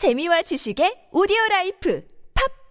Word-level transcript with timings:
재미와 0.00 0.40
지식의 0.40 1.12
오디오 1.12 1.36
라이프 1.50 2.00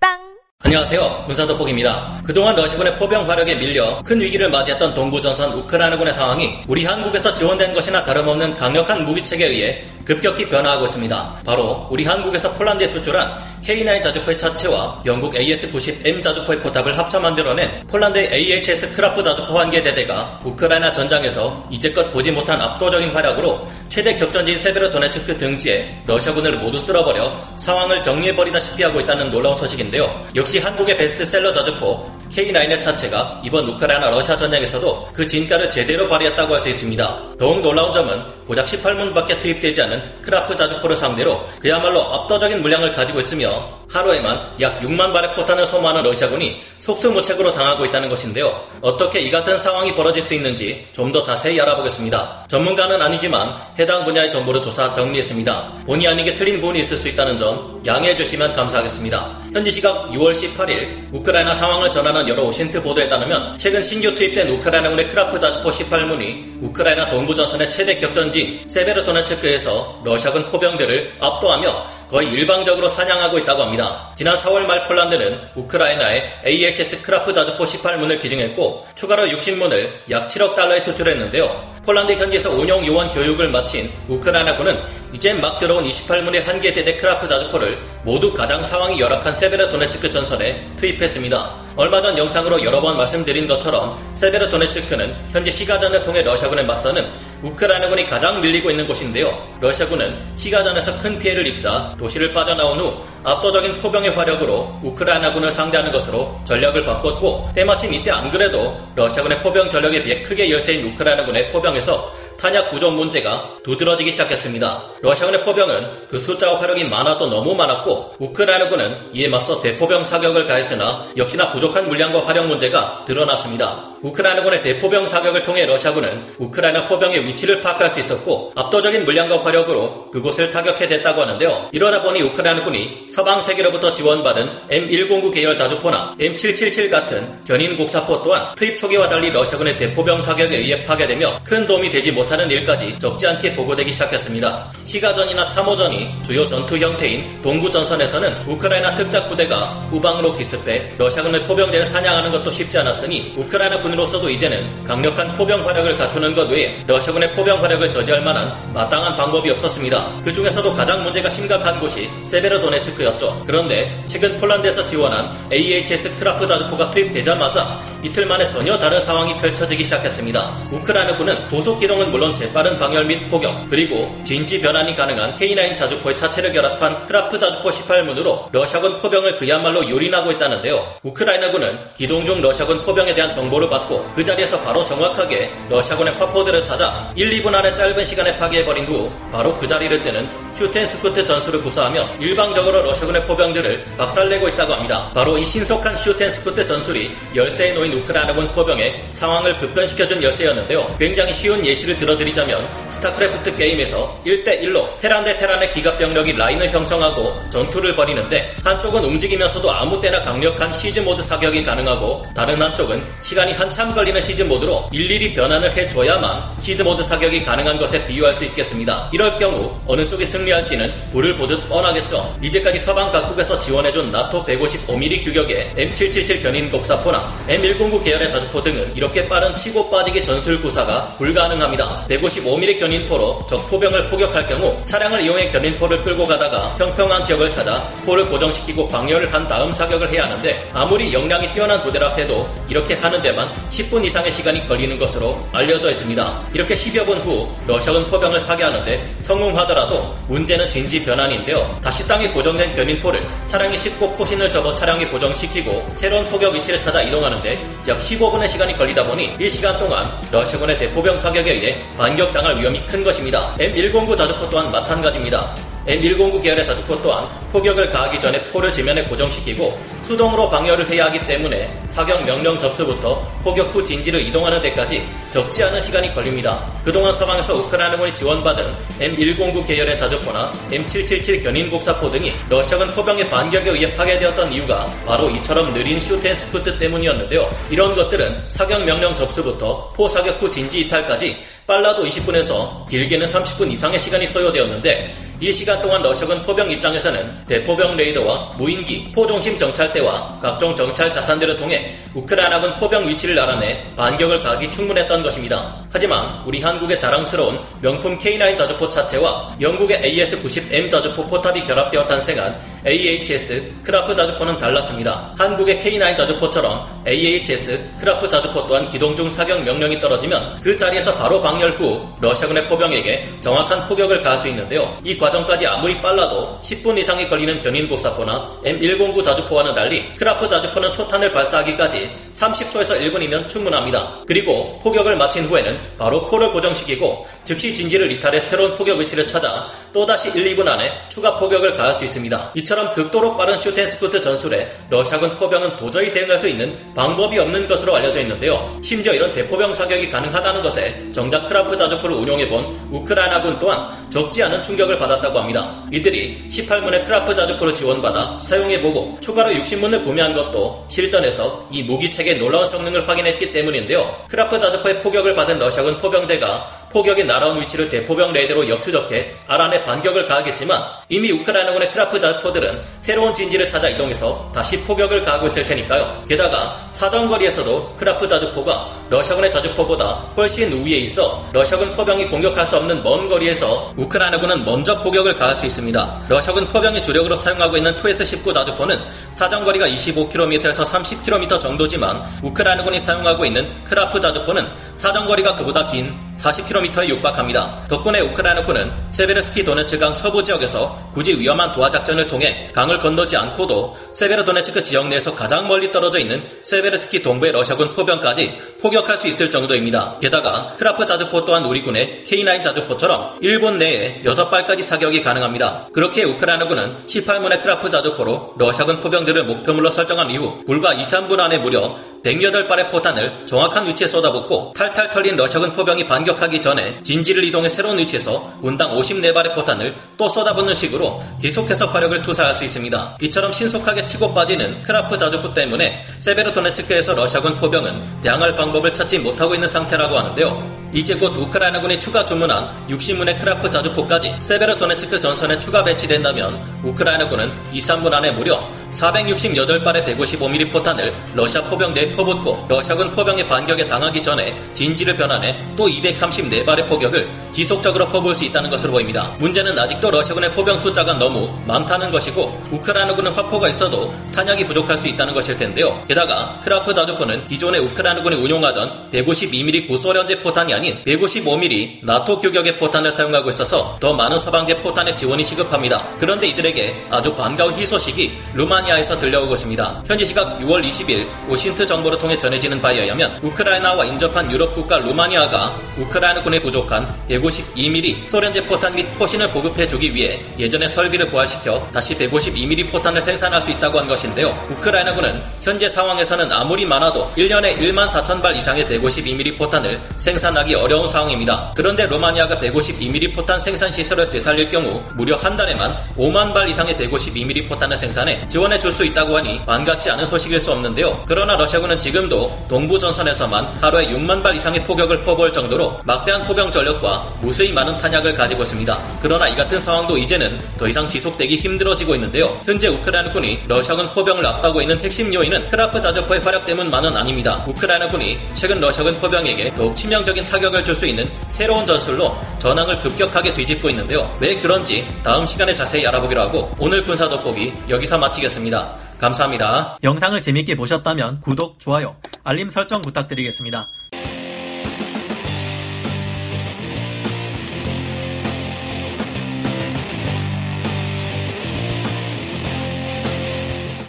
팟빵 0.02 0.17
안녕하세요. 0.64 1.25
군사도폭입니다. 1.28 2.24
그동안 2.25 2.55
러시아군의 2.55 2.96
포병 2.96 3.29
화력에 3.29 3.54
밀려 3.54 4.02
큰 4.02 4.20
위기를 4.20 4.50
맞이했던 4.50 4.96
동부전선 4.96 5.53
우크라이나군의 5.53 6.11
상황이 6.11 6.50
우리 6.67 6.85
한국에서 6.85 7.31
지원된 7.31 7.75
것이나 7.75 8.04
다름없는 8.04 8.55
강력한 8.55 9.05
무기체계에 9.05 9.47
의해 9.47 9.84
급격히 10.04 10.50
변화하고 10.50 10.86
있습니다. 10.86 11.41
바로 11.45 11.88
우리 11.91 12.04
한국에서 12.04 12.55
폴란드에 12.55 12.88
수출한 12.88 13.38
K9 13.62 14.02
자주포의 14.02 14.38
차체와 14.38 15.04
영국 15.05 15.34
AS-90M 15.36 16.23
자주포의 16.23 16.59
포탑을 16.62 16.98
합쳐 16.98 17.20
만들어낸 17.20 17.86
폴란드의 17.88 18.30
AHS 18.34 18.94
크라프 18.94 19.21
자주포 19.23 19.59
한 19.59 19.70
개 19.70 19.84
대대가 19.84 20.39
우크라이나 20.44 20.91
전장에서 20.91 21.68
이제껏 21.70 22.12
보지 22.12 22.32
못한 22.32 22.59
압도적인 22.59 23.09
활약으로 23.12 23.68
최대 23.88 24.16
격전지인 24.16 24.58
세베르도네츠크 24.58 25.38
등지에 25.38 26.02
러시아군을 26.08 26.54
모두 26.58 26.80
쓸어버려 26.80 27.32
상황을 27.55 28.02
정리해버리다시피 28.02 28.82
하고 28.82 29.00
있다는 29.00 29.30
놀라운 29.30 29.55
소식인데요. 29.55 30.26
역시 30.35 30.57
한국의 30.57 30.98
베스트셀러 30.98 31.52
자주포 31.54 32.18
K9의 32.32 32.82
차체가 32.82 33.41
이번 33.44 33.68
우크라이나 33.70 34.10
러시아 34.10 34.35
전쟁에서도 34.38 35.10
그 35.13 35.27
진가를 35.27 35.70
제대로 35.70 36.07
발휘했다고 36.07 36.54
할 36.54 36.60
수 36.60 36.70
있습니다. 36.70 37.20
더욱 37.40 37.62
놀라운 37.62 37.94
점은 37.94 38.21
고작 38.46 38.66
18문밖에 38.66 39.40
투입되지 39.40 39.82
않은 39.84 40.21
크라프 40.23 40.55
자주포를 40.55 40.96
상대로 40.96 41.48
그야말로 41.62 42.02
압도적인 42.02 42.62
물량을 42.62 42.91
가지고 42.94 43.20
있으며 43.20 43.48
하루에만 43.91 44.39
약 44.62 44.80
6만 44.81 45.12
발의 45.12 45.34
포탄을 45.34 45.66
소모하는 45.66 46.03
러시아군이 46.03 46.62
속수무책으로 46.77 47.52
당하고 47.52 47.85
있다는 47.85 48.07
것인데요. 48.07 48.63
어떻게 48.81 49.20
이 49.20 49.31
같은 49.31 49.57
상황이 49.57 49.95
벌어질 49.95 50.21
수 50.21 50.35
있는지 50.35 50.88
좀 50.94 51.09
더 51.12 51.23
자세히 51.23 51.59
알아보겠습니다. 51.59 52.45
전문가는 52.48 53.02
아니지만 53.02 53.52
해당 53.80 54.05
분야의 54.05 54.30
정보를 54.30 54.62
조사 54.62 54.93
정리했습니다. 54.93 55.85
본의 55.88 56.07
아니게 56.07 56.35
틀린 56.35 56.62
부분이 56.62 56.77
있을 56.81 56.98
수 56.98 57.07
있다는 57.07 57.40
점 57.40 57.81
양해해 57.88 58.16
주시면 58.16 58.54
감사하겠습니다. 58.54 59.40
현지 59.54 59.71
시각 59.71 60.12
6월 60.12 60.31
18일 60.31 61.12
우크라이나 61.12 61.55
상황을 61.55 61.90
전하는 61.90 62.27
여러 62.27 62.43
OSINT 62.43 62.84
보도에 62.84 63.07
따르면 63.07 63.57
최근 63.57 63.81
신규 63.81 64.13
투입된 64.13 64.49
우크라이나군의 64.49 65.07
크라프 65.07 65.39
자주포 65.39 65.69
18문이 65.71 66.61
우크라이나 66.61 67.07
동부 67.07 67.33
전선의 67.33 67.71
최대 67.71 67.97
격전지 67.97 68.65
세베르도네츠크에서 68.67 70.02
러시아군 70.05 70.47
포병들을 70.47 71.17
압도하며 71.19 71.98
거의 72.09 72.27
일방적으로 72.29 72.88
사냥하고 72.88 73.38
있다고 73.38 73.61
합니다. 73.61 74.09
지난 74.15 74.35
4월 74.35 74.65
말 74.65 74.83
폴란드는 74.85 75.49
우크라이나에 75.53 76.41
AHS 76.43 77.03
크라프 77.03 77.31
자주포 77.33 77.63
18문을 77.63 78.19
기증했고 78.19 78.88
추가로 78.95 79.25
60문을 79.25 80.09
약 80.09 80.27
7억 80.27 80.55
달러에 80.55 80.80
수출했는데요. 80.80 81.69
폴란드 81.85 82.13
현지에서 82.13 82.49
운용 82.52 82.85
요원 82.85 83.09
교육을 83.09 83.49
마친 83.49 83.91
우크라이나군은 84.07 84.81
이제 85.13 85.33
막 85.35 85.59
들어온 85.59 85.83
18문의 85.83 86.43
한 86.43 86.58
개 86.58 86.73
대대 86.73 86.97
크라프 86.97 87.27
자주포를 87.27 87.80
모두 88.03 88.33
가장 88.33 88.63
상황이 88.63 88.99
열악한 88.99 89.35
세베르도네츠크 89.35 90.09
전선에 90.09 90.75
투입했습니다. 90.77 91.69
얼마 91.75 92.02
전 92.02 92.17
영상으로 92.17 92.63
여러 92.63 92.81
번 92.81 92.97
말씀드린 92.97 93.47
것처럼 93.47 93.97
세베르도네츠크는 94.13 95.15
현재 95.30 95.49
시가전을 95.52 96.03
통해 96.03 96.23
러시아군에 96.23 96.63
맞서는 96.63 97.07
우크라이나군이 97.41 98.05
가장 98.05 98.41
밀리고 98.41 98.69
있는 98.69 98.85
곳인데요. 98.87 99.31
러시아군은 99.61 100.17
시가전에서 100.35 100.97
큰 100.99 101.17
피해를 101.17 101.45
입자 101.47 101.95
도시를 101.97 102.33
빠져나온 102.33 102.79
후 102.79 102.93
압도적인 103.23 103.77
포병의 103.77 104.11
화력으로 104.11 104.79
우크라이나군을 104.83 105.51
상대하는 105.51 105.91
것으로 105.91 106.39
전략을 106.43 106.83
바꿨고 106.83 107.49
때마침 107.55 107.93
이때 107.93 108.11
안 108.11 108.29
그래도 108.29 108.77
러시아군의 108.95 109.39
포병 109.39 109.69
전력에 109.69 110.03
비해 110.03 110.21
크게 110.21 110.49
열세인 110.49 110.85
우크라이나군의 110.91 111.49
포병에서 111.49 112.28
탄약 112.39 112.69
부족 112.69 112.93
문제가 112.93 113.57
두드러지기 113.63 114.11
시작했습니다. 114.11 114.83
러시아군의 115.01 115.41
포병은 115.41 116.07
그 116.07 116.17
숫자와 116.17 116.59
화력이 116.59 116.85
많아도 116.85 117.29
너무 117.29 117.53
많았고 117.53 118.15
우크라이나군은 118.17 119.09
이에 119.13 119.27
맞서 119.27 119.59
대포병 119.59 120.05
사격을 120.05 120.47
가했으나 120.47 121.05
역시나 121.17 121.51
부족한 121.51 121.89
물량과 121.89 122.25
화력 122.25 122.47
문제가 122.47 123.03
드러났습니다. 123.05 123.89
우크라이나군의 124.01 124.61
대포병 124.61 125.05
사격을 125.07 125.43
통해 125.43 125.65
러시아군은 125.65 126.25
우크라이나 126.37 126.86
포병의 126.86 127.27
위치를 127.27 127.61
파악할 127.61 127.89
수 127.89 127.99
있었고 127.99 128.53
압도적인 128.56 129.03
물량과 129.03 129.44
화력으로 129.44 130.09
그곳을 130.12 130.52
타격해댔다고 130.52 131.22
하는데요. 131.22 131.69
이러다 131.74 132.02
보니 132.02 132.22
우크라이나군이 132.22 133.08
서방 133.09 133.41
세계로부터 133.41 133.91
지원받은 133.91 134.69
M109 134.69 135.34
계열 135.34 135.58
자주포나 135.58 136.16
M777 136.19 136.90
같은 136.90 137.44
견인 137.46 137.75
곡사포 137.75 138.24
또한 138.24 138.56
투입 138.56 138.78
초기와 138.78 139.09
달리 139.09 139.31
러시아군의 139.31 139.78
대포병 139.78 140.22
사격에 140.22 140.56
의해 140.56 140.81
파괴되며 140.84 141.41
큰 141.44 141.68
도움이 141.68 141.90
되지 141.90 142.14
못 142.14 142.28
하는 142.31 142.50
일까지 142.50 142.97
적지 143.00 143.28
않게 143.28 143.56
보고되기 143.56 143.91
시작했습니다. 143.91 144.72
시가전이나 144.84 145.47
참호전이 145.47 146.23
주요 146.23 146.45
전투 146.47 146.78
형태인 146.78 147.41
동부 147.41 147.69
전선에서는 147.69 148.47
우크라이나 148.47 148.95
특작 148.95 149.28
부대가 149.29 149.88
후방으로 149.90 150.34
기습해 150.34 150.94
러시아군의 150.97 151.44
포병대를 151.45 151.85
사냥하는 151.85 152.31
것도 152.31 152.50
쉽지 152.51 152.78
않았으니 152.79 153.34
우크라이나 153.38 153.81
군으로서도 153.81 154.29
이제는 154.29 154.84
강력한 154.84 155.34
포병 155.34 155.67
화력을 155.67 155.95
갖추는 155.95 156.35
것 156.35 156.50
외에 156.50 156.84
러시아군의 156.88 157.31
포병 157.34 157.63
화력을 157.63 157.90
저지할 157.90 158.22
만한 158.23 158.73
마땅한 158.73 159.17
방법이 159.17 159.50
없었습니다. 159.51 160.22
그 160.23 160.34
중에서도 160.34 160.73
가장 160.73 161.03
문제가 161.03 161.29
심각한 161.29 161.79
곳이 161.79 162.09
세베르도네츠크였죠. 162.23 163.44
그런데 163.46 164.01
최근 164.06 164.38
폴란드에서 164.38 164.85
지원한 164.85 165.35
AHS 165.51 166.17
크라프 166.19 166.47
자주포가 166.47 166.92
투입되자마자 166.91 167.89
이틀 168.02 168.26
만에 168.26 168.48
전혀 168.48 168.80
다른 168.80 169.02
상황이 169.02 169.36
펼쳐지기 169.38 169.84
시작했습니다. 169.84 170.70
우크라이나군은 170.72 171.50
고속 171.50 171.80
기동은 171.80 172.12
물론 172.12 172.34
재빠른 172.34 172.80
방열 172.80 173.06
및 173.06 173.28
포격, 173.28 173.70
그리고 173.70 174.18
진지 174.24 174.62
변환이 174.62 174.96
가능한 174.96 175.36
K9 175.36 175.76
자주포의 175.76 176.16
차체를 176.16 176.54
결합한 176.54 177.08
크라프 177.08 177.38
자주포 177.38 177.70
18문으로 177.70 178.48
러시아군 178.52 178.98
포병을 179.00 179.38
그야말로 179.38 179.88
유린하고 179.90 180.31
있다는데요. 180.32 180.96
우크라이나군은 181.04 181.78
기동 181.96 182.24
중 182.24 182.42
러시아군 182.42 182.82
포병에 182.82 183.14
대한 183.14 183.32
정보를 183.32 183.70
받고 183.70 184.12
그 184.16 184.24
자리에서 184.24 184.62
바로 184.62 184.86
정확하게 184.86 185.52
러시아군의 185.70 186.14
화포들을 186.14 186.64
찾아 186.64 187.12
1, 187.16 187.42
2분 187.42 187.54
안에 187.54 187.74
짧은 187.74 188.06
시간에 188.06 188.38
파괴해버린 188.38 188.86
후 188.86 189.12
바로 189.32 189.56
그 189.58 189.68
자리를 189.68 190.02
뜨는 190.02 190.30
shoot 190.53 190.81
and 190.81 190.98
scoot 190.98 191.25
전술을 191.26 191.62
구사하며 191.64 192.18
일방적으로 192.22 192.82
러시아군의 192.84 193.26
포병들을 193.26 193.96
박살내고 193.98 194.48
있다고 194.50 194.74
합니다. 194.74 195.12
바로 195.14 195.38
이 195.38 195.46
신속한 195.46 195.98
shoot 195.97 196.24
and 196.24 196.39
scoot 196.39 196.66
전술이 196.66 197.12
열세에 197.36 197.74
놓인 197.74 197.89
우크라이나군 197.94 198.52
포병의 198.52 199.08
상황을 199.10 199.58
급변시켜준 199.58 200.22
열쇠였는데요. 200.24 200.96
굉장히 200.98 201.34
쉬운 201.34 201.66
예시를 201.66 201.98
들어드리자면 201.98 202.68
스타크래프트 202.88 203.56
게임에서 203.56 204.22
1대1로 204.26 205.00
테란 205.00 205.24
대 205.24 205.36
테란의 205.38 205.72
기갑병력이 205.72 206.34
라인을 206.34 206.70
형성하고 206.70 207.50
전투를 207.50 207.96
벌이는데 207.96 208.56
한쪽은 208.64 209.04
움직이면서도 209.04 209.72
아무 209.72 210.00
때나 210.02 210.22
강력한 210.22 210.72
siege 210.74 211.00
mode 211.00 211.22
사격이 211.22 211.64
가능하고 211.64 212.24
다른 212.36 212.62
한쪽은 212.62 213.04
시간이 213.22 213.54
한참 213.54 213.94
걸리는 213.94 214.20
siege 214.22 214.44
mode로 214.44 214.90
일일이 214.92 215.34
변환을 215.34 215.72
해줘야만 215.72 216.60
siege 216.59 216.84
mode 216.84 217.03
사격이 217.04 217.44
가능한 217.44 217.78
것에 217.78 218.06
비유할 218.08 218.34
수 218.34 218.46
있겠습니다. 218.46 219.10
이럴 219.12 219.38
경우 219.38 219.80
어느 219.88 220.08
쪽이 220.08 220.26
승리할지는 220.26 220.92
불을 221.12 221.36
보듯 221.36 221.68
뻔하겠죠. 221.70 222.38
이제까지 222.44 222.80
서방 222.80 223.12
각국에서 223.12 223.60
지원해준 223.60 224.12
나토 224.12 224.46
155mm 224.46 225.24
규격의 225.24 225.72
M777 225.78 226.44
견인 226.44 226.70
곡사포나 226.72 227.46
M109 227.79 228.03
계열의 228.03 228.29
자주포 228.29 228.62
등은 228.62 228.95
이렇게 228.95 229.28
빠른 229.28 229.56
치고 229.56 229.90
빠지기 229.90 230.22
전술 230.22 230.62
구사가 230.62 231.16
불가능합니다. 231.17 232.06
155mm 232.09 232.78
견인포로 232.79 233.45
적 233.47 233.66
포병을 233.69 234.06
포격할 234.07 234.45
경우 234.45 234.78
차량을 234.85 235.22
이용해 235.22 235.50
견인포를 235.50 236.03
끌고 236.03 236.28
가다가 236.28 236.73
평평한 236.75 237.23
지역을 237.23 237.50
찾아 237.50 237.81
포를 238.06 238.28
고정시키고 238.28 238.90
방열을 238.90 239.34
한 239.34 239.47
다음 239.47 239.72
사격을 239.72 240.09
해야 240.12 240.25
하는데 240.25 240.69
아무리 240.73 241.13
역량이 241.13 241.53
뛰어난 241.53 241.81
부대라 241.81 242.13
해도 242.16 242.50
이렇게 242.67 242.95
하는 242.95 243.22
데만 243.22 243.50
10분 243.69 244.03
이상의 244.03 244.29
시간이 244.29 244.67
걸리는 244.67 245.00
것으로 245.00 245.40
알려져 245.53 245.90
있습니다. 245.90 246.50
이렇게 246.53 246.73
10여 246.73 247.06
분 247.06 247.19
후 247.19 247.50
러시아군 247.67 248.07
포병을 248.07 248.46
파괴하는데 248.46 249.16
성공하더라도 249.19 250.16
문제는 250.28 250.69
진지 250.69 251.03
변환인데요. 251.03 251.79
다시 251.84 252.07
땅에 252.07 252.28
고정된 252.29 252.73
견인포를 252.73 253.22
차량에 253.47 253.75
싣고 253.75 254.14
포신을 254.16 254.49
접어 254.52 254.73
차량에 254.73 255.08
고정시키고 255.08 255.90
새로운 255.96 256.25
포격 256.29 256.53
위치를 256.55 256.79
찾아 256.79 257.01
이동하는데 257.01 257.69
약 257.88 257.98
15분의 257.98 258.48
시간이 258.48 258.77
걸리다 258.77 259.06
보니 259.06 259.36
이 259.39 259.50
시간 259.50 259.77
동안 259.77 260.12
러시아군의 260.31 260.77
대포병 260.77 261.18
사격에 261.18 261.51
의해 261.51 261.81
반격당할 261.98 262.57
위험이 262.60 262.86
큰 262.86 263.04
것입니다. 263.04 263.56
M109 263.57 264.16
자주포 264.16 264.50
또한 264.50 264.71
마찬가지입니다. 264.71 265.69
M109 265.89 266.39
계열의 266.39 266.63
자주포 266.65 267.01
또한 267.01 267.27
포격을 267.51 267.89
가하기 267.89 268.19
전에 268.19 268.39
포를 268.50 268.71
지면에 268.71 269.03
고정시키고 269.06 269.81
수동으로 270.03 270.47
방열을 270.51 270.88
해야 270.91 271.06
하기 271.06 271.25
때문에 271.25 271.81
사격 271.88 272.24
명령 272.25 272.59
접수부터 272.59 273.19
포격 273.41 273.74
후 273.74 273.83
진지를 273.83 274.21
이동하는 274.21 274.62
데까지 274.62 275.07
적지 275.31 275.63
않은 275.63 275.80
시간이 275.80 276.13
걸립니다. 276.13 276.71
그동안 276.83 277.12
서방에서 277.12 277.56
우크라이나군이 277.56 278.13
지원받은 278.13 278.71
M109 279.00 279.65
계열의 279.65 279.97
자주포나 279.97 280.53
M777 280.71 281.44
견인곡사포 281.44 282.12
등이 282.12 282.33
러시아군 282.50 282.92
포병의 282.92 283.27
반격에 283.30 283.71
의해 283.71 283.95
파괴되었던 283.95 284.51
이유가 284.53 284.94
바로 285.07 285.27
이처럼 285.31 285.74
느린 285.74 286.00
shoot 286.00 286.29
and 286.29 286.47
scoot 286.47 286.77
때문이었는데요. 286.77 287.50
이런 287.71 287.95
것들은 287.95 288.44
사격 288.47 288.83
명령 288.85 289.15
접수부터 289.15 289.92
포 289.94 290.07
사격 290.07 290.39
후 290.39 290.51
진지 290.51 290.81
이탈까지 290.81 291.35
빨라도 291.65 292.03
20분에서 292.03 292.88
길게는 292.88 293.27
30분 293.27 293.71
이상의 293.71 294.00
시간이 294.00 294.25
소요되었는데 294.25 295.28
이 295.41 295.53
시간 295.53 295.81
동안 295.81 296.01
러시아군 296.01 296.44
포병 296.44 296.69
입장에서는 296.69 297.45
대포병 297.47 297.95
레이더와 297.95 298.56
무인기, 298.57 299.09
포종심 299.13 299.57
정찰대와 299.57 300.39
각종 300.41 300.75
정찰 300.75 301.09
자산들을 301.09 301.56
통해 301.56 301.94
우크라이나군 302.13 302.75
포병 302.75 303.07
위치를 303.07 303.39
알아내 303.39 303.95
반격을 303.95 304.41
가하기 304.41 304.69
충분했던 304.69 305.24
것입니다. 305.24 305.77
하지만 305.94 306.44
우리 306.45 306.62
한국의 306.62 307.00
자랑스러운 307.00 307.57
명품 307.81 308.18
K9 308.18 308.57
자주포 308.57 308.89
차체와 308.89 309.56
영국의 309.62 310.01
AS-90M 310.03 310.89
자주포 310.89 311.25
포탑이 311.27 311.63
결합되어 311.63 312.06
탄생한 312.06 312.59
AHS 312.85 313.81
크라프 313.83 314.13
자주포는 314.15 314.59
달랐습니다. 314.59 315.33
한국의 315.38 315.80
K9 315.80 316.18
자주포처럼 316.18 317.03
AHS 317.07 317.80
크라프 317.97 318.27
자주포 318.27 318.68
또한 318.68 318.89
기동 318.89 319.15
중 319.15 319.30
사격 319.30 319.63
명령이 319.63 320.01
떨어지면 320.01 320.59
그 320.62 320.75
자리에서 320.75 321.15
바로 321.15 321.42
방열 321.42 321.71
후 321.71 322.06
러시아군의 322.19 322.65
포병에게 322.65 323.38
정확한 323.39 323.85
포격을 323.85 324.21
가할 324.21 324.38
수 324.38 324.50
있는데요. 324.50 324.97
이 325.06 325.18
과정까지 325.19 325.67
아무리 325.67 326.01
빨라도 326.01 326.59
10분 326.61 326.97
이상이 326.97 327.27
걸리는 327.27 327.61
견인곡사포나 327.61 328.61
M109 328.65 329.23
자주포와는 329.23 329.73
달리 329.73 330.13
크라프 330.15 330.47
자주포는 330.47 330.93
초탄을 330.93 331.31
발사하기까지 331.31 332.09
30초에서 332.33 332.99
1분이면 333.01 333.49
충분합니다. 333.49 334.19
그리고 334.27 334.79
포격을 334.79 335.15
마친 335.15 335.45
후에는 335.45 335.97
바로 335.97 336.25
포를 336.25 336.51
고정시키고 336.51 337.25
즉시 337.43 337.73
진지를 337.73 338.11
이탈해 338.11 338.39
새로운 338.39 338.75
포격 338.75 338.99
위치를 338.99 339.25
찾아 339.27 339.67
또다시 339.94 340.30
1, 340.38 340.56
2분 340.56 340.68
안에 340.68 340.91
추가 341.09 341.36
포격을 341.38 341.75
가할 341.75 341.94
수 341.94 342.06
있습니다. 342.06 342.51
이처럼 342.56 342.94
극도로 342.94 343.36
빠른 343.36 343.57
shoot 343.57 343.82
and 343.82 343.97
scoot 343.97 344.21
전술에 344.21 344.71
러시아군 344.89 345.36
포병은 345.36 345.77
도저히 345.77 346.12
대응할 346.12 346.38
수 346.38 346.47
있는 346.47 346.77
방법이 346.94 347.39
없는 347.39 347.68
것으로 347.68 347.95
알려져 347.95 348.21
있는데요. 348.21 348.77
심지어 348.83 349.13
이런 349.13 349.33
대포병 349.33 349.74
사격이 349.74 350.09
가능하다는 350.09 350.62
것에 350.62 351.12
정작 351.12 351.47
크라프 351.47 351.75
자주포를 351.75 352.15
운용해본 352.15 352.89
우크라이나군 352.91 353.59
또한 353.59 353.89
적지 354.09 354.44
않은 354.44 354.63
충격을 354.63 354.97
받았다고 354.97 355.39
합니다. 355.39 355.83
이들이 355.92 356.47
18문의 356.50 357.06
크라프 357.06 357.33
자주포를 357.35 357.74
지원받아 357.74 358.39
사용해보고 358.39 359.19
추가로 359.21 359.50
60문을 359.51 360.03
구매한 360.03 360.33
것도 360.33 360.85
실전에서 360.89 361.68
이 361.71 361.83
무기체계의 361.83 362.38
놀라운 362.38 362.65
성능을 362.65 363.07
확인했기 363.07 363.51
때문인데요. 363.51 364.25
크라프 364.30 364.59
자주포의 364.59 365.00
포격을 365.01 365.35
받은 365.35 365.59
러시아군 365.59 365.97
포병대가 366.00 366.88
포격이 366.92 367.24
날아온 367.24 367.59
위치를 367.62 367.89
대포병 367.89 368.33
레이더로 368.33 368.68
역추적해 368.68 369.35
알아내 369.47 369.78
반격을 369.85 370.25
가하겠지만 370.25 370.98
이미 371.11 371.31
우크라이나군의 371.31 371.91
크라프 371.91 372.19
자주포들은 372.19 372.83
새로운 373.00 373.33
진지를 373.33 373.65
찾아 373.65 373.89
이동해서 373.89 374.51
다시 374.53 374.79
포격을 374.81 375.23
가하고 375.23 375.47
있을 375.47 375.65
테니까요. 375.65 376.23
게다가 376.29 376.88
사정거리에서도 376.91 377.95
크라프 377.95 378.27
자주포가 378.27 379.00
러시아군의 379.09 379.50
자주포보다 379.50 380.06
훨씬 380.38 380.71
우위에 380.71 380.97
있어 380.97 381.44
러시아군 381.51 381.95
포병이 381.95 382.27
공격할 382.27 382.63
수 382.63 382.77
없는 382.77 383.01
먼 383.01 383.27
거리에서 383.27 383.91
우크라이나군은 383.97 384.65
먼저 384.65 385.00
포격을 385.00 385.35
가할 385.35 385.56
수 385.56 385.65
있습니다. 385.65 386.21
러시아군 386.29 386.67
포병이 386.67 387.01
주력으로 387.01 387.35
사용하고 387.35 387.75
있는 387.77 387.97
2S19 387.97 388.53
자주포는 388.53 389.00
사정거리가 389.31 389.88
25km에서 389.88 390.85
30km 390.85 391.59
정도지만 391.59 392.23
우크라이나군이 392.44 393.00
사용하고 393.00 393.45
있는 393.45 393.67
크라프 393.83 394.19
자주포는 394.19 394.67
사정거리가 394.95 395.56
그보다 395.56 395.88
긴 395.88 396.13
40km에 396.38 397.09
육박합니다. 397.09 397.83
덕분에 397.89 398.21
우크라이나군은 398.21 398.91
세베르스키 399.09 399.63
도네츠강 399.63 400.13
서부 400.13 400.44
지역에서 400.44 400.98
굳이 401.13 401.33
위험한 401.33 401.71
도하 401.71 401.89
작전을 401.89 402.27
통해 402.27 402.69
강을 402.73 402.99
건너지 402.99 403.35
않고도 403.37 403.95
세베르도네츠크 404.13 404.83
지역 404.83 405.07
내에서 405.07 405.35
가장 405.35 405.67
멀리 405.67 405.91
떨어져 405.91 406.19
있는 406.19 406.41
세베르스키 406.61 407.21
동부의 407.21 407.51
러시아군 407.51 407.91
포병까지 407.93 408.57
포격할 408.81 409.17
수 409.17 409.27
있을 409.27 409.51
정도입니다. 409.51 410.17
게다가 410.19 410.73
크라프 410.77 411.05
자주포 411.05 411.45
또한 411.45 411.65
우리 411.65 411.81
군의 411.81 412.23
K9 412.25 412.61
자주포처럼 412.63 413.37
1분 413.41 413.77
내에 413.77 414.21
6발까지 414.23 414.81
사격이 414.81 415.21
가능합니다. 415.21 415.89
그렇게 415.93 416.23
우크라이나군은 416.23 417.05
18문의 417.05 417.61
크라프 417.61 417.89
자주포로 417.89 418.53
러시아군 418.57 418.99
포병들을 418.99 419.43
목표물로 419.43 419.89
설정한 419.91 420.29
이후 420.31 420.63
불과 420.65 420.93
2, 420.93 421.01
3분 421.01 421.39
안에 421.39 421.57
무려 421.57 421.95
108발의 422.24 422.89
포탄을 422.89 423.45
정확한 423.45 423.88
위치에 423.88 424.07
쏟아붓고 424.07 424.74
탈탈 424.75 425.10
털린 425.10 425.36
러시아군 425.36 425.74
포병이 425.74 426.07
반격하기 426.07 426.62
전에 426.62 427.00
진지를 427.01 427.44
이동해 427.44 427.69
새로운 427.69 427.98
위치에서 427.98 428.60
분당 428.62 428.95
54발의 428.95 429.56
포탄을 429.56 429.95
또 430.18 430.27
쏟아붓는 430.27 430.74
식으로 430.74 431.21
계속해서 431.42 431.88
화력을 431.88 432.21
투사할 432.21 432.54
수 432.54 432.63
있습니다. 432.63 433.18
이처럼 433.21 433.51
신속하게 433.51 434.06
치고 434.06 434.33
빠지는 434.33 434.81
크라프 434.81 435.18
자주포 435.18 435.54
때문에 435.54 436.06
세베르도네츠크에서 436.16 437.13
러시아군 437.13 437.56
포병은 437.57 438.21
대항할 438.21 438.56
방법을 438.56 438.94
찾지 438.94 439.19
못하고 439.19 439.54
있는 439.54 439.68
상태라고 439.68 440.18
하는데요. 440.18 440.78
이제 440.91 441.15
곧 441.15 441.36
우크라이나 441.38 441.80
군이 441.81 442.00
추가 442.00 442.25
주문한 442.25 442.88
60문의 442.89 443.38
크라프 443.39 443.69
자주포까지 443.69 444.36
세베르도네츠크 444.39 445.19
전선에 445.19 445.59
추가 445.59 445.83
배치된다면 445.83 446.59
우크라이나 446.83 447.30
군은 447.30 447.51
2, 447.71 447.80
3분 447.80 448.12
안에 448.12 448.31
무려 448.31 448.59
468발의 448.91 450.03
155mm 450.06 450.71
포탄을 450.71 451.13
러시아 451.36 451.63
포병대에 451.65 452.12
퍼붓고 452.12 452.65
러시아군 452.68 453.12
포병의 453.12 453.47
반격에 453.47 453.88
당하기 453.88 454.24
전에 454.24 454.59
진지를 454.74 455.15
변환해 455.15 455.56
또 455.75 455.86
234발의 455.86 456.88
포격을 456.88 457.30
지속적으로 457.51 458.07
퍼부을 458.09 458.33
수 458.33 458.45
있다는 458.45 458.69
것으로 458.69 458.92
보입니다. 458.94 459.35
문제는 459.39 459.77
아직도 459.77 460.09
러시아군의 460.09 460.53
포병 460.53 460.80
숫자가 460.80 461.13
너무 461.13 461.50
많다는 461.65 462.12
것이고 462.12 462.69
우크라이나군은 462.71 463.31
화포가 463.31 463.69
있어도 463.69 464.13
탄약이 464.33 464.65
부족할 464.65 464.97
수 464.97 465.07
있다는 465.07 465.33
것일 465.33 465.57
텐데요. 465.57 466.03
게다가 466.07 466.59
크라프 466.63 466.94
자주포는 466.94 467.45
기존의 467.45 467.81
우크라이나군이 467.81 468.35
운용하던 468.38 469.12
152mm 469.12 469.88
구소련제 469.88 470.39
포탄이 470.39 470.74
아닌 470.79 470.97
155mm 471.03 472.05
나토 472.05 472.39
규격의 472.39 472.77
포탄을 472.77 473.11
사용하고 473.11 473.49
있어서 473.49 473.97
더 473.99 474.13
많은 474.13 474.37
서방제 474.37 474.77
포탄의 474.77 475.13
지원이 475.15 475.43
시급합니다. 475.43 476.07
그런데 476.17 476.47
이들에게 476.47 477.07
아주 477.09 477.35
반가운 477.35 477.75
희소식이 477.75 478.31
루마니아에서 478.53 479.19
들려오고 479.19 479.53
있습니다. 479.55 480.03
현지 480.07 480.25
시각 480.25 480.57
6월 480.59 480.81
20일 480.85 481.27
OSINT 481.50 481.85
정보를 481.85 482.17
통해 482.17 482.39
전해지는 482.39 482.81
바에 482.81 483.01
의하면 483.01 483.39
우크라이나와 483.41 484.05
인접한 484.05 484.49
유럽 484.51 484.73
국가 484.73 484.99
루마니아가 484.99 485.75
우크라이나군에 485.97 486.61
부족한 486.61 487.13
152mm 487.29 488.29
소련제 488.29 488.65
포탄 488.65 488.95
및 488.95 489.13
포신을 489.15 489.49
보급해주기 489.49 490.13
위해 490.15 490.39
예전의 490.57 490.87
설비를 490.87 491.27
부활시켜 491.27 491.89
다시 491.93 492.15
152mm 492.15 492.89
포탄을 492.89 493.21
생산할 493.21 493.59
수 493.59 493.71
있다고 493.71 493.99
한 493.99 494.07
것인데요. 494.07 494.57
우크라이나군은 494.71 495.43
현재 495.61 495.89
상황에서는 495.89 496.49
아무리 496.53 496.85
많아도 496.85 497.29
1년에 497.35 497.77
1만 497.77 498.07
4천 498.07 498.41
발 498.41 498.55
이상의 498.55 498.85
152mm 498.85 499.57
포탄을 499.57 499.99
생산하기 500.15 500.69
어려운 500.75 501.07
상황입니다. 501.07 501.71
그런데 501.75 502.06
루마니아가 502.07 502.57
152mm 502.57 503.36
포탄 503.36 503.60
생산 503.60 503.92
시설을 503.92 504.30
되살릴 504.30 504.69
경우 504.69 505.01
무려 505.16 505.36
한 505.36 505.56
달에만 505.57 505.98
5만 506.18 506.54
발 506.54 506.69
이상의 506.69 506.95
152mm 506.95 507.68
포탄을 507.68 507.98
생산해 507.98 508.45
지원해 508.48 508.77
줄 508.77 508.89
수 508.89 509.06
있다고 509.06 509.38
하니 509.38 509.64
반갑지 509.66 510.09
않은 510.11 510.26
소식일 510.26 510.59
수 510.59 510.71
없는데요. 510.71 511.23
그러나 511.26 511.56
러시아군은 511.56 511.97
지금도 511.99 512.66
동부 512.68 512.98
전선에서만 513.00 513.64
하루에 513.80 514.08
6만 514.08 514.42
발 514.44 514.56
이상의 514.56 514.84
포격을 514.84 515.24
퍼부을 515.24 515.54
정도로 515.54 516.00
막대한 516.04 516.44
포병 516.44 516.72
전력과 516.72 517.36
무수히 517.42 517.72
많은 517.72 517.96
탄약을 517.98 518.34
가지고 518.34 518.64
있습니다. 518.64 518.98
그러나 519.22 519.48
이 519.48 519.56
같은 519.56 519.80
상황도 519.80 520.18
이제는 520.18 520.60
더 520.78 520.88
이상 520.88 521.08
지속되기 521.08 521.56
힘들어지고 521.58 522.16
있는데요. 522.16 522.60
현재 522.66 522.88
우크라이나군이 522.88 523.60
러시아군 523.68 524.10
포병을 524.10 524.46
압도하고 524.46 524.82
있는 524.82 525.00
핵심 525.04 525.34
요인은 525.34 525.70
크라프 525.70 526.02
자주포의 526.02 526.42
활약 526.42 526.66
때문만은 526.66 527.16
아닙니다. 527.16 527.64
우크라이나군이 527.68 528.40
최근 528.56 528.80
러시아군 528.82 529.20
포병에게 529.20 529.76
더욱 529.76 529.96
치명적인 529.96 530.46
타격을 530.60 530.84
줄 530.84 530.94
수 531.00 531.08
있는 531.08 531.25
새로운 531.48 531.86
전술로 531.86 532.36
전황을 532.60 533.00
급격하게 533.00 533.54
뒤집고 533.54 533.89
있는데요. 533.92 534.30
왜 534.42 534.56
그런지 534.60 535.08
다음 535.24 535.46
시간에 535.46 535.74
자세히 535.74 536.06
알아보기로 536.06 536.42
하고 536.42 536.70
오늘 536.80 537.04
군사 537.04 537.30
돋보기 537.30 537.74
여기서 537.89 538.18
마치겠습니다. 538.18 538.92
감사합니다. 539.18 539.98
영상을 540.04 540.42
재밌게 540.42 540.75
보셨다면 540.75 541.39
구독, 541.42 541.80
좋아요, 541.80 542.18
알림 542.44 542.70
설정 542.70 543.01
부탁드리겠습니다. 543.01 543.88